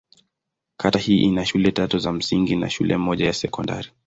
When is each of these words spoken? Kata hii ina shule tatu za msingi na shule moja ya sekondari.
Kata 0.77 0.99
hii 0.99 1.17
ina 1.21 1.45
shule 1.45 1.71
tatu 1.71 1.99
za 1.99 2.11
msingi 2.13 2.55
na 2.55 2.69
shule 2.69 2.97
moja 2.97 3.25
ya 3.25 3.33
sekondari. 3.33 3.91